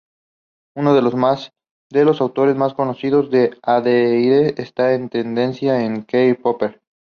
Uno 0.75 0.95
de 0.95 2.01
los 2.05 2.21
autores 2.21 2.55
más 2.55 2.73
conocidos, 2.73 3.29
que 3.29 3.51
adhieren 3.61 4.45
a 4.57 4.63
esta 4.63 5.09
tendencia, 5.09 5.79
es 5.81 6.05
Karl 6.07 6.37
Popper. 6.41 6.81